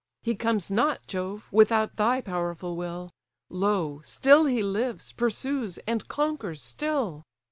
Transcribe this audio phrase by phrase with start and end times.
[0.23, 1.53] He comes not, Jove!
[1.53, 3.11] without thy powerful will;
[3.51, 4.01] Lo!
[4.03, 7.23] still he lives, pursues, and conquers still!